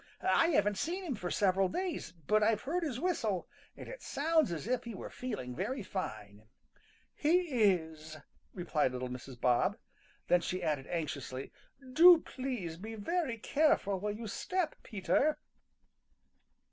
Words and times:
I 0.23 0.47
haven't 0.47 0.79
seen 0.79 1.03
him 1.03 1.13
for 1.13 1.29
several 1.29 1.67
days, 1.69 2.11
but 2.25 2.41
I've 2.41 2.61
heard 2.63 2.81
his 2.81 2.99
whistle 2.99 3.47
and 3.77 3.87
it 3.87 4.01
sounds 4.01 4.51
as 4.51 4.65
if 4.67 4.83
he 4.83 4.95
were 4.95 5.11
feeling 5.11 5.55
very 5.55 5.83
fine." 5.83 6.47
"He 7.13 7.41
is," 7.73 8.17
replied 8.51 8.93
little 8.93 9.09
Mrs. 9.09 9.39
Bob. 9.39 9.77
Then 10.27 10.41
she 10.41 10.63
added 10.63 10.87
anxiously, 10.87 11.51
"Do 11.93 12.19
please 12.21 12.77
be 12.77 12.95
very 12.95 13.37
careful 13.37 13.99
where 13.99 14.11
you 14.11 14.25
step, 14.25 14.73
Peter." 14.81 15.37